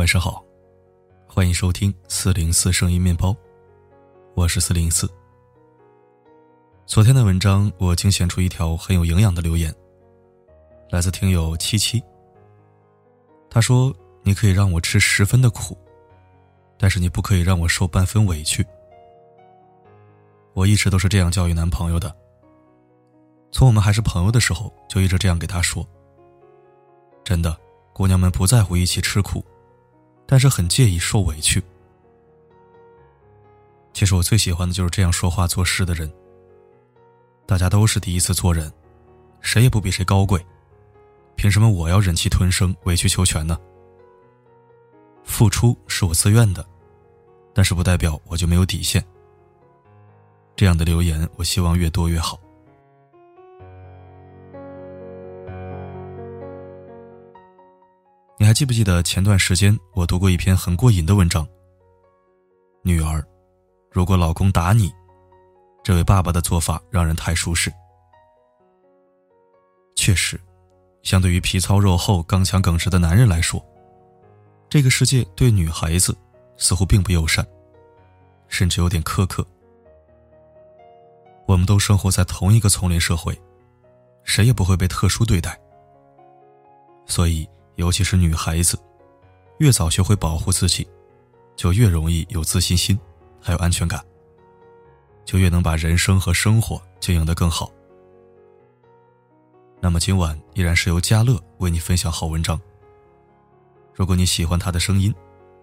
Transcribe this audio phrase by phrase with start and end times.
[0.00, 0.42] 晚上好，
[1.28, 3.36] 欢迎收听四零四声音面包，
[4.34, 5.06] 我是四零四。
[6.86, 9.70] 昨天的文章我精选出一条很有营养的留言，
[10.88, 12.02] 来自听友七七。
[13.50, 13.94] 他说
[14.24, 15.76] ：“你可以让我吃十分的苦，
[16.78, 18.66] 但是你不可以让我受半分委屈。”
[20.56, 22.10] 我一直都是这样教育男朋友的。
[23.52, 25.86] 从我们还是朋友的时候，就一直这样给他说。
[27.22, 27.54] 真的，
[27.92, 29.44] 姑娘们不在乎一起吃苦，
[30.30, 31.60] 但是很介意受委屈。
[33.92, 36.08] 其实我最喜欢的就是这样说话做事的人。
[37.46, 38.72] 大家都是第一次做人，
[39.40, 40.40] 谁也不比谁高贵，
[41.34, 43.58] 凭什么我要忍气吞声、委曲求全呢？
[45.24, 46.64] 付出是我自愿的，
[47.52, 49.04] 但是不代表我就没有底线。
[50.54, 52.38] 这样的留言，我希望越多越好。
[58.50, 61.46] 还记不记得前段时间我读过一篇很过瘾的文章？
[62.82, 63.24] 女儿，
[63.92, 64.92] 如果老公打你，
[65.84, 67.72] 这位爸爸的做法让人太舒适。
[69.94, 70.36] 确实，
[71.04, 73.64] 相对于皮糙肉厚、刚强耿直的男人来说，
[74.68, 76.12] 这个世界对女孩子
[76.56, 77.46] 似乎并不友善，
[78.48, 79.46] 甚至有点苛刻。
[81.46, 83.40] 我们都生活在同一个丛林社会，
[84.24, 85.56] 谁也不会被特殊对待，
[87.06, 87.48] 所以。
[87.80, 88.78] 尤其是女孩子，
[89.56, 90.86] 越早学会保护自己，
[91.56, 92.98] 就越容易有自信心，
[93.40, 94.04] 还有安全感，
[95.24, 97.72] 就越能把人生和生活经营得更好。
[99.80, 102.60] 那么今晚依然是由嘉乐为你分享好文章。
[103.94, 105.14] 如果你喜欢他的声音，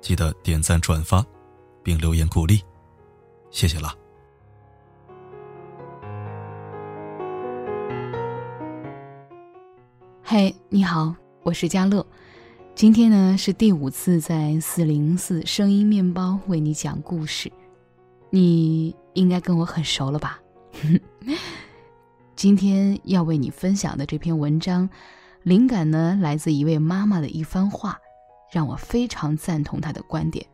[0.00, 1.24] 记得点赞转发，
[1.80, 2.60] 并留言鼓励，
[3.52, 3.94] 谢谢啦。
[10.24, 11.14] 嘿，你好。
[11.42, 12.04] 我是佳乐，
[12.74, 17.50] 今天呢是第五次在四零四声音面包为你讲故事，
[18.28, 20.38] 你应该跟我很熟了吧？
[22.36, 24.88] 今天要为你分享的这篇文章，
[25.42, 27.98] 灵感呢来自一位妈妈的一番话，
[28.52, 30.44] 让我非常赞同她的观点。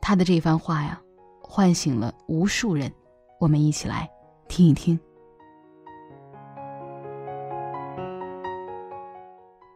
[0.00, 0.98] 她的这番话呀，
[1.42, 2.90] 唤醒了无数人，
[3.38, 4.08] 我们一起来
[4.48, 4.98] 听一听。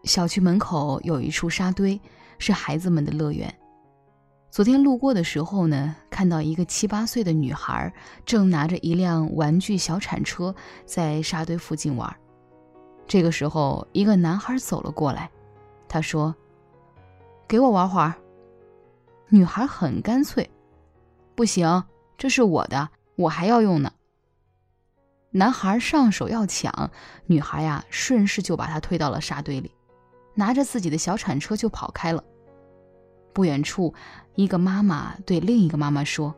[0.04, 2.00] 小区门口有一处沙堆，
[2.38, 3.52] 是孩子们的乐园。
[4.50, 7.92] 昨天路过的时候呢，看到一个七八岁的女孩
[8.24, 10.54] 正拿着一辆玩具小铲车
[10.86, 12.14] 在沙堆附近玩。
[13.06, 15.28] 这个时候，一个男孩走了过来，
[15.88, 16.34] 他说
[17.48, 18.14] ：“给我玩会儿。”
[19.28, 20.48] 女孩很干脆
[21.34, 21.82] ：“不行，
[22.16, 23.92] 这是我的，我还要用呢。”
[25.32, 26.92] 男孩上手要抢，
[27.26, 29.73] 女孩呀，顺势就把他推到了沙堆里。
[30.34, 32.22] 拿着自己的小铲车就跑开了。
[33.32, 33.92] 不远处，
[34.34, 36.34] 一个妈妈对另一个妈妈说：“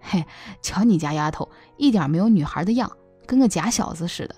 [0.00, 0.24] 嘿，
[0.60, 2.90] 瞧你家丫头，一点没有女孩的样，
[3.26, 4.34] 跟个假小子似的。”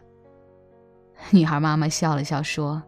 [1.31, 2.83] 女孩妈妈笑了笑说：“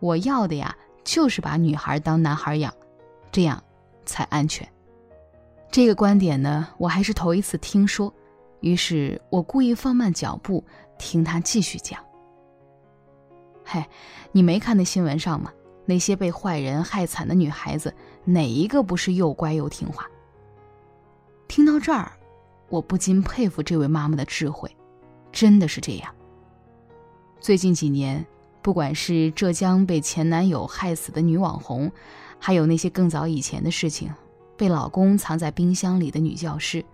[0.00, 0.74] 我要的呀，
[1.04, 2.72] 就是把女孩当男孩养，
[3.30, 3.62] 这样
[4.04, 4.66] 才安全。”
[5.70, 8.14] 这个观点呢，我还是头一次听说，
[8.60, 10.64] 于是我故意放慢脚步，
[10.96, 12.02] 听他继续讲。
[13.68, 13.84] 嘿，
[14.30, 15.52] 你没看那新闻上吗？
[15.84, 17.92] 那些被坏人害惨的女孩子，
[18.24, 20.06] 哪一个不是又乖又听话？
[21.48, 22.12] 听到这儿，
[22.68, 24.70] 我不禁佩服这位妈妈的智慧，
[25.32, 26.14] 真的是这样。
[27.40, 28.24] 最近几年，
[28.62, 31.90] 不管是浙江被前男友害死的女网红，
[32.38, 34.12] 还有那些更早以前的事情，
[34.56, 36.84] 被老公藏在冰箱里的女教师，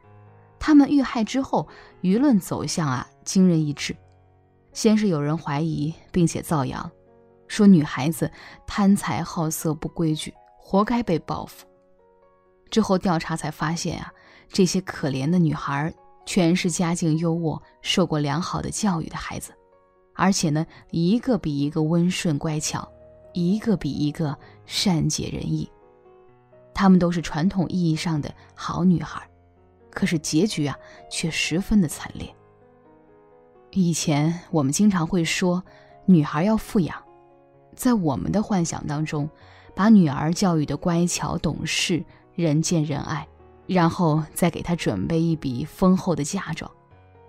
[0.59, 1.69] 她们遇害之后，
[2.01, 3.95] 舆论走向啊惊人一致。
[4.73, 6.91] 先是有人怀疑并且造谣，
[7.47, 8.31] 说女孩子
[8.67, 11.67] 贪财好色不规矩，活该被报复。
[12.71, 14.13] 之后调查才发现啊，
[14.49, 15.93] 这些可怜的女孩
[16.25, 19.53] 全是家境优渥、受过良好的教育的孩子，
[20.15, 22.91] 而且呢，一个比一个温顺乖巧，
[23.35, 25.71] 一个比一个善解人意。
[26.73, 29.23] 她们都是传统意义上的好女孩，
[29.91, 30.75] 可是结局啊，
[31.11, 32.35] 却十分的惨烈。
[33.75, 35.63] 以前我们经常会说，
[36.05, 36.95] 女孩要富养，
[37.75, 39.29] 在我们的幻想当中，
[39.75, 42.05] 把女儿教育的乖巧懂事、
[42.35, 43.27] 人见人爱，
[43.67, 46.71] 然后再给她准备一笔丰厚的嫁妆。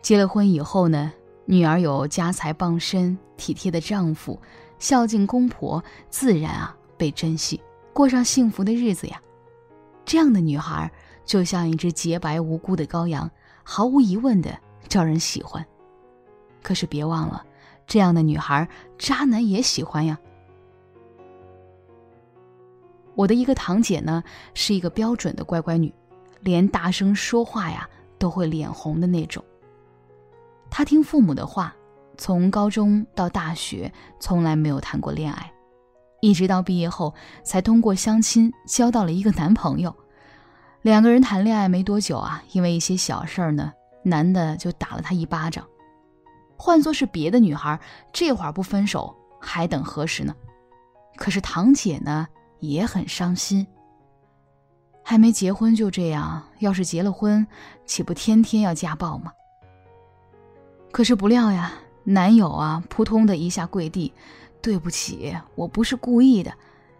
[0.01, 1.13] 结了婚以后呢，
[1.45, 4.38] 女儿有家财傍身、体贴的丈夫，
[4.80, 7.62] 孝敬公婆，自然啊被珍惜，
[7.94, 9.22] 过上幸福的日子呀。
[10.04, 10.92] 这样的女孩
[11.24, 13.31] 就像一只洁白无辜的羔羊，
[13.63, 14.54] 毫无疑问的
[14.90, 15.66] 招人喜欢。
[16.63, 17.45] 可是别忘了，
[17.86, 18.68] 这样的女孩，
[18.98, 20.18] 渣男也喜欢呀。
[23.15, 24.24] 我的一个堂姐呢，
[24.56, 25.94] 是一个标准的乖乖女，
[26.39, 27.88] 连大声说话呀
[28.18, 29.44] 都会脸红的那种。
[30.71, 31.75] 她听父母的话，
[32.18, 35.54] 从高中到大学从来没有谈过恋爱，
[36.21, 37.13] 一直到毕业后
[37.44, 39.95] 才通过相亲交到了一个男朋友。
[40.81, 43.71] 两个人谈恋爱没多久啊，因为一些小事儿呢，
[44.04, 45.63] 男的就打了她一巴掌。
[46.57, 47.79] 换做是别的女孩，
[48.11, 50.35] 这会儿不分手还等何时呢？
[51.15, 52.27] 可是堂姐呢？
[52.59, 53.67] 也很伤心。
[55.03, 57.45] 还没结婚就这样，要是结了婚，
[57.85, 59.33] 岂不天天要家暴吗？
[60.94, 61.73] 可是不料呀，
[62.05, 64.13] 男友啊，扑通的一下跪地
[64.63, 66.53] ：“对不起，我不是故意的。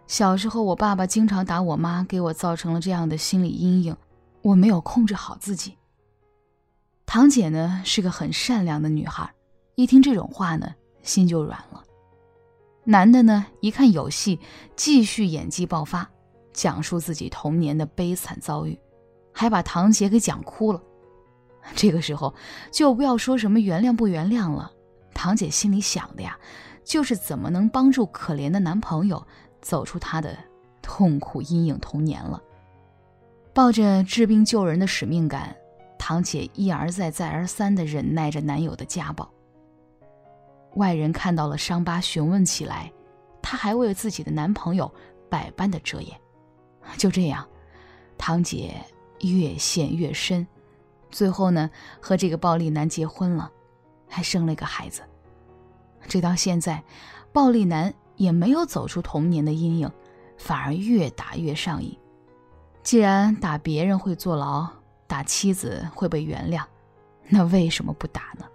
[0.06, 3.96] 小时候我爸爸经常打我妈，给我造成了这样的心理阴影，
[4.42, 5.78] 我没有控制好自己。”
[7.08, 9.34] 堂姐呢是个很善良的女孩，
[9.76, 11.84] 一听这种话呢，心就软了。
[12.84, 14.40] 男的呢，一看有戏，
[14.76, 16.10] 继续演技爆发，
[16.52, 18.78] 讲述自己童年的悲惨遭遇，
[19.32, 20.82] 还把堂姐给讲哭了。
[21.76, 22.34] 这个时候，
[22.72, 24.72] 就不要说什么原谅不原谅了，
[25.14, 26.38] 堂姐心里想的呀，
[26.84, 29.26] 就是怎么能帮助可怜的男朋友
[29.62, 30.38] 走出他的
[30.82, 32.42] 痛苦阴影童年了。
[33.54, 35.56] 抱着治病救人的使命感，
[35.98, 39.32] 堂姐一而再、再而三地忍耐着男友的家暴。
[40.76, 42.92] 外人看到了伤疤，询问起来，
[43.42, 44.92] 她还为自己的男朋友
[45.30, 46.20] 百般的遮掩。
[46.98, 47.48] 就这样，
[48.18, 48.76] 堂姐
[49.22, 50.46] 越陷越深，
[51.12, 51.70] 最后呢，
[52.02, 53.52] 和这个暴力男结婚了，
[54.10, 55.02] 还生了一个孩子。
[56.08, 56.84] 直到现在，
[57.32, 59.92] 暴力男也没有走出童年的阴影，
[60.38, 61.98] 反而越打越上瘾。
[62.82, 64.68] 既然打别人会坐牢，
[65.08, 66.64] 打妻子会被原谅，
[67.30, 68.46] 那为什么不打呢？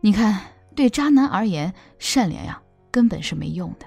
[0.00, 0.40] 你看。
[0.76, 3.86] 对渣男而言，善良呀根本是没用的。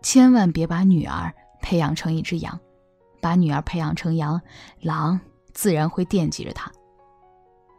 [0.00, 2.58] 千万别把女儿培养成一只羊，
[3.20, 4.40] 把女儿培养成羊，
[4.80, 5.20] 狼
[5.52, 6.72] 自然会惦记着她。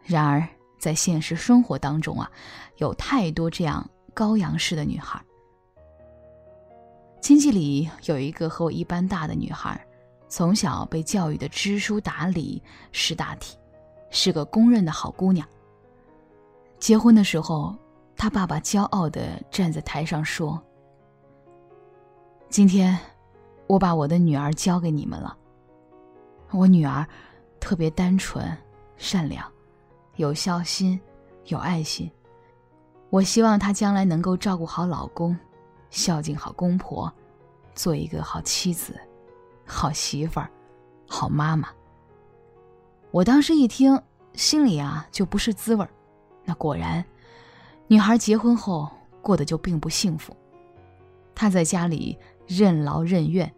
[0.03, 0.47] 然而，
[0.79, 2.31] 在现实生活当中啊，
[2.77, 5.19] 有太多这样羔羊式的女孩。
[7.19, 9.83] 亲戚里有一个和我一般大的女孩，
[10.29, 13.57] 从小被教育的知书达理、识大体，
[14.11, 15.47] 是个公认的好姑娘。
[16.83, 17.73] 结婚的时候，
[18.17, 20.61] 他爸爸骄傲的站在台上说
[22.51, 22.99] ：“今天，
[23.67, 25.33] 我把我的女儿交给你们了。
[26.51, 27.07] 我女儿
[27.57, 28.45] 特别单纯、
[28.97, 29.49] 善良，
[30.17, 30.99] 有孝心，
[31.45, 32.11] 有爱心。
[33.09, 35.33] 我希望她将来能够照顾好老公，
[35.89, 37.09] 孝敬好公婆，
[37.73, 38.93] 做一个好妻子、
[39.65, 40.51] 好媳妇儿、
[41.07, 41.69] 好妈妈。”
[43.11, 43.97] 我当时一听，
[44.33, 45.89] 心里啊就不是滋味儿。
[46.45, 47.03] 那果然，
[47.87, 48.89] 女孩结婚后
[49.21, 50.35] 过得就并不幸福。
[51.35, 52.17] 她在家里
[52.47, 53.51] 任劳任怨，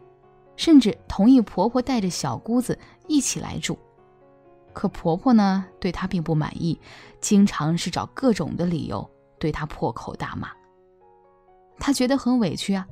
[0.56, 2.78] 甚至同意婆婆带着小姑子
[3.08, 3.78] 一起来住。
[4.74, 6.80] 可婆婆呢，对她并不满意，
[7.20, 9.10] 经常是找各种的理由
[9.40, 10.50] 对她破口大骂。
[11.80, 12.86] 她觉得很委屈啊，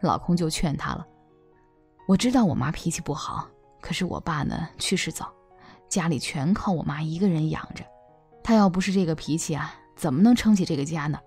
[0.00, 1.06] 老公就劝她了
[2.08, 3.48] ：“我知道我妈脾气不好，
[3.80, 5.32] 可是我爸呢去世早，
[5.88, 7.84] 家里全靠我妈一个人养着。”
[8.48, 11.20] 他要不是这个脾气啊，怎么能撑起这个家呢？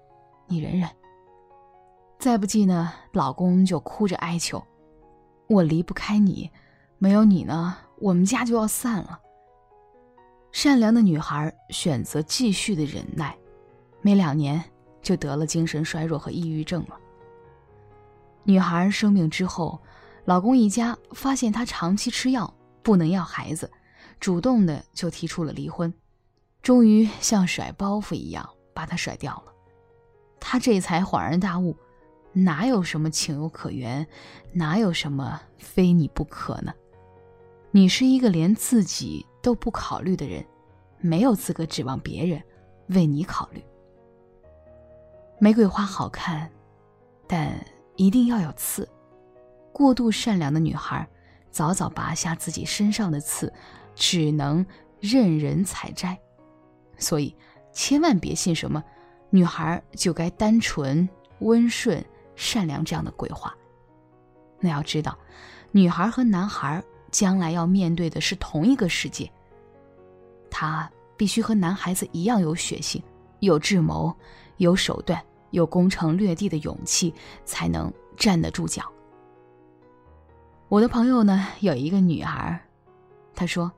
[0.48, 0.90] 你忍忍。
[2.18, 4.66] 再不济呢，老公就哭着哀求
[5.48, 6.50] ：“我离不开你，
[6.98, 9.20] 没有你呢，我们家就要散了。”
[10.52, 13.38] 善良的女孩选择继续的忍耐，
[14.02, 14.60] 没两年
[15.04, 16.98] 就得了精神衰弱和抑郁症了。
[18.46, 19.80] 女孩生病之后，
[20.26, 23.70] 老公一家发现她长期吃药，不能要孩子，
[24.20, 25.94] 主动的就提出了离婚。
[26.62, 29.54] 终于像甩包袱一样把他甩掉了，
[30.40, 31.76] 他这才恍然大悟，
[32.34, 34.06] 哪有什么情有可原，
[34.54, 36.74] 哪有什么非你不可呢？
[37.72, 40.46] 你是一个连自己都不考虑的人，
[41.00, 42.42] 没有资格指望别人
[42.88, 43.64] 为你考虑。
[45.40, 46.52] 玫瑰花好看，
[47.28, 47.66] 但
[47.96, 48.88] 一定要有刺。
[49.74, 51.08] 过度善良的女孩，
[51.50, 53.52] 早早拔下自己身上的刺，
[53.96, 54.64] 只能
[55.00, 56.20] 任人采摘。
[57.02, 57.36] 所以，
[57.74, 58.82] 千万别信什么
[59.30, 61.08] “女孩就该单纯、
[61.40, 62.02] 温顺、
[62.36, 63.54] 善良”这样的鬼话。
[64.60, 65.18] 那要知道，
[65.72, 69.30] 女孩和男孩将来要面对的是同一个世界。
[70.50, 73.02] 他必须和男孩子一样有血性、
[73.40, 74.16] 有智谋、
[74.58, 78.84] 有手段、有攻城略地的勇气，才能站得住脚。
[80.68, 82.62] 我的朋友呢，有一个女孩，
[83.34, 83.72] 她说：“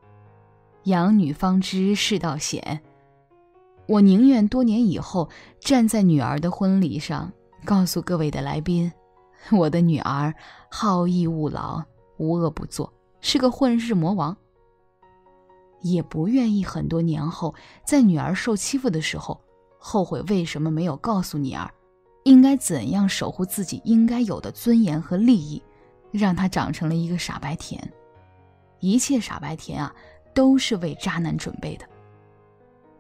[0.84, 2.82] 养女方知世道险。”
[3.86, 7.32] 我宁愿多年以后站在女儿的婚礼上，
[7.66, 8.92] 告诉各位的来宾，
[9.52, 10.34] 我的女儿
[10.72, 11.84] 好逸恶劳，
[12.18, 14.36] 无恶不作，是个混世魔王。
[15.82, 17.54] 也不愿意很多年后，
[17.86, 19.42] 在女儿受欺负的时候，
[19.78, 21.70] 后悔为什么没有告诉女儿，
[22.24, 25.62] 应该怎样守护自己应该有的尊严和利益，
[26.10, 27.92] 让她长成了一个傻白甜。
[28.80, 29.94] 一切傻白甜啊，
[30.34, 31.86] 都是为渣男准备的。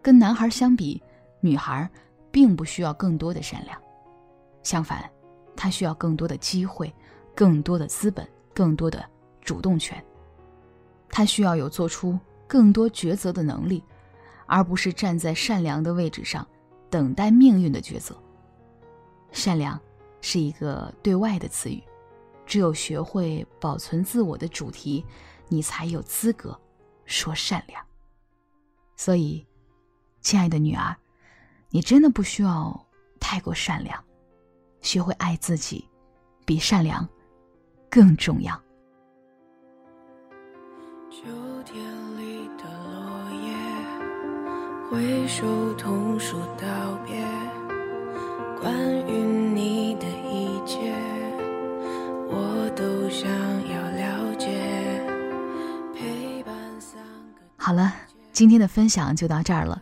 [0.03, 1.01] 跟男孩相比，
[1.39, 1.89] 女孩
[2.29, 3.81] 并不需要更多的善良，
[4.61, 5.09] 相反，
[5.55, 6.93] 她需要更多的机会，
[7.33, 9.03] 更多的资本，更多的
[9.41, 10.03] 主动权。
[11.09, 12.19] 她需要有做出。
[12.45, 13.83] 更多抉择的能力，
[14.45, 16.47] 而不是站在善良的位置上
[16.87, 18.15] 等待命运的抉择。
[19.31, 19.79] 善良
[20.21, 21.81] 是一个对外的词语，
[22.45, 25.03] 只有学会保存自我的主题，
[25.47, 26.55] 你才有资格
[27.05, 27.83] 说善良。
[28.95, 29.43] 所以，
[30.23, 30.95] 亲爱的女儿，
[31.69, 32.87] 你真的不需要
[33.19, 34.03] 太过善良，
[34.81, 35.87] 学会爱自己，
[36.45, 37.07] 比善良
[37.89, 38.55] 更重要。
[41.11, 41.23] 秋
[41.65, 41.83] 天。
[44.91, 46.67] 挥手同树道
[47.03, 47.19] 别，
[48.61, 48.71] 关
[49.07, 50.93] 于你的一切，
[52.29, 53.27] 我都想
[53.71, 54.47] 要了解。
[55.95, 57.01] 陪伴三
[57.33, 57.41] 个。
[57.57, 57.91] 好了，
[58.31, 59.81] 今天的分享就到这儿了。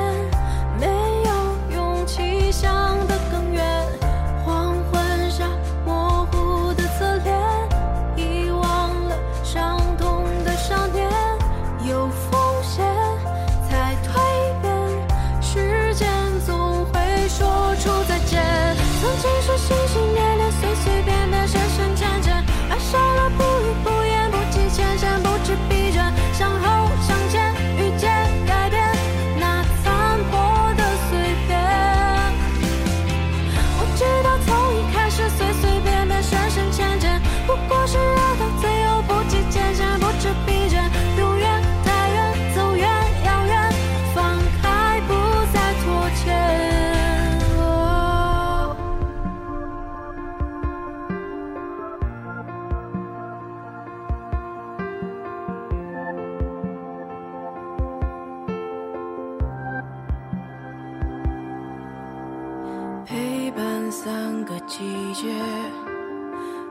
[64.45, 65.33] 个季节，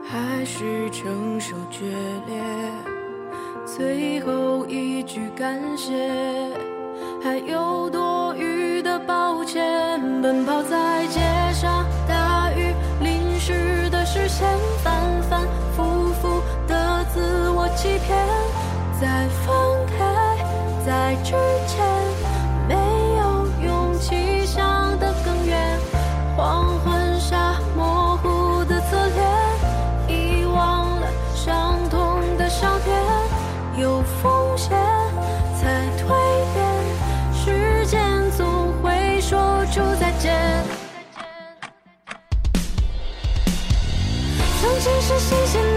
[0.03, 1.85] 还是承受决
[2.27, 2.41] 裂。
[3.65, 5.93] 最后一句感谢，
[7.23, 9.99] 还有多余的抱歉。
[10.21, 11.19] 奔跑在街
[11.53, 14.47] 上，大雨淋湿的视线，
[14.83, 18.17] 反反复复的自我欺骗，
[18.99, 19.50] 在。
[45.11, 45.70] 是新鲜。